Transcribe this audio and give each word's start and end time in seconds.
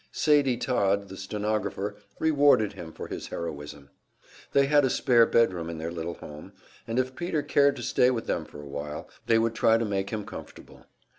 Sadie 0.11 0.57
Todd, 0.57 1.09
the 1.09 1.15
stenographer, 1.15 1.95
rewarded 2.17 2.73
him 2.73 2.91
for 2.91 3.05
his 3.07 3.27
heroism. 3.27 3.91
They 4.51 4.65
had 4.65 4.83
a 4.83 4.89
spare 4.89 5.27
bedroom 5.27 5.69
in 5.69 5.77
their 5.77 5.91
little 5.91 6.15
home, 6.15 6.53
and 6.87 6.97
if 6.97 7.15
Peter 7.15 7.43
cared 7.43 7.75
to 7.75 7.83
stay 7.83 8.09
with 8.09 8.25
them 8.25 8.45
for 8.45 8.59
a 8.63 8.67
while, 8.67 9.07
they 9.27 9.37
would 9.37 9.53
try 9.53 9.77
to 9.77 9.85
make 9.85 10.09
him 10.09 10.25
comfortable. 10.25 10.87